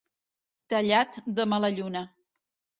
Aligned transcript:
Tallat 0.73 1.21
de 1.41 1.47
mala 1.53 1.73
lluna. 1.79 2.03